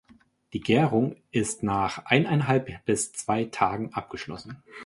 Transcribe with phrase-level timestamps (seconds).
[0.53, 4.63] Die Gärung ist nach eineinhalb bis zwei Tagen abgeschlossen.